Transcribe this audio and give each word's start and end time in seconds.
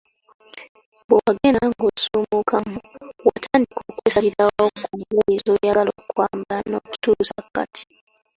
Bwewagenda 1.07 1.59
ng‘osuumukamu 1.69 2.75
watandika 3.27 3.79
okwesalirawo 3.89 4.65
ku 4.83 4.89
ngoye 4.99 5.35
z‘oyagala 5.43 5.91
okwambala 6.01 6.57
n‘okutuusa 6.69 7.39
kati. 7.55 7.83